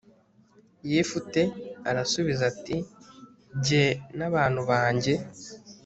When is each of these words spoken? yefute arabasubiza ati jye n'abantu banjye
yefute 0.93 1.41
arabasubiza 1.89 2.43
ati 2.51 2.77
jye 3.65 3.85
n'abantu 4.17 4.61
banjye 4.69 5.13